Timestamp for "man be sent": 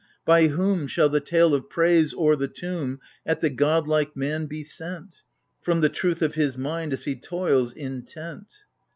4.17-5.21